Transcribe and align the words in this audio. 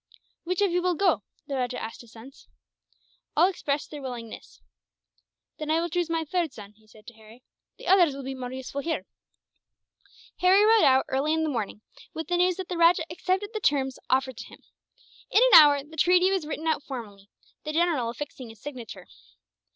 "Which 0.45 0.61
of 0.63 0.71
you 0.71 0.81
will 0.81 0.95
go?" 0.95 1.21
the 1.45 1.53
rajah 1.57 1.79
asked 1.79 2.01
his 2.01 2.11
sons. 2.13 2.47
All 3.37 3.47
expressed 3.47 3.91
their 3.91 4.01
willingness. 4.01 4.59
"Then 5.59 5.69
I 5.69 5.79
will 5.79 5.89
choose 5.91 6.09
my 6.09 6.25
third 6.25 6.53
son," 6.53 6.73
he 6.73 6.87
said 6.87 7.05
to 7.05 7.13
Harry; 7.13 7.43
"the 7.77 7.85
others 7.85 8.15
will 8.15 8.23
be 8.23 8.33
more 8.33 8.51
useful 8.51 8.81
here." 8.81 9.05
Harry 10.37 10.65
rode 10.65 10.85
out, 10.85 11.05
early 11.09 11.33
in 11.35 11.43
the 11.43 11.49
morning, 11.51 11.81
with 12.15 12.29
the 12.29 12.37
news 12.37 12.55
that 12.55 12.67
the 12.67 12.77
rajah 12.79 13.05
accepted 13.11 13.51
the 13.53 13.59
terms 13.59 13.99
offered 14.09 14.37
to 14.37 14.47
him. 14.47 14.63
In 15.29 15.43
an 15.53 15.59
hour 15.59 15.83
the 15.83 15.97
treaty 15.97 16.31
was 16.31 16.47
written 16.47 16.65
out 16.65 16.81
formally, 16.81 17.29
the 17.63 17.71
general 17.71 18.09
affixing 18.09 18.49
his 18.49 18.59
signature. 18.59 19.05